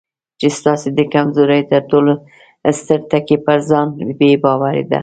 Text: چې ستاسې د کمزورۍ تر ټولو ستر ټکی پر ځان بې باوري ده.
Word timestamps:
چې 0.39 0.47
ستاسې 0.59 0.87
د 0.97 0.99
کمزورۍ 1.13 1.61
تر 1.71 1.81
ټولو 1.91 2.13
ستر 2.79 2.99
ټکی 3.09 3.37
پر 3.45 3.57
ځان 3.69 3.87
بې 4.19 4.31
باوري 4.43 4.83
ده. 4.91 4.99